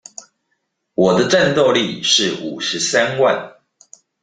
[0.95, 3.57] 我的戰鬥力是五十三萬